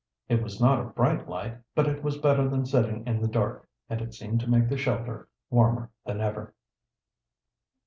It 0.29 0.41
was 0.41 0.59
not 0.59 0.79
a 0.79 0.85
bright 0.85 1.29
light, 1.29 1.59
but 1.75 1.87
it 1.87 2.01
was 2.01 2.17
better 2.17 2.49
than 2.49 2.65
sitting 2.65 3.05
in 3.05 3.21
the 3.21 3.27
dark, 3.27 3.69
and 3.87 4.01
it 4.01 4.15
seemed 4.15 4.39
to 4.39 4.49
make 4.49 4.67
the 4.67 4.75
shelter 4.75 5.27
warmer 5.51 5.91
than 6.07 6.19
ever. 6.19 6.55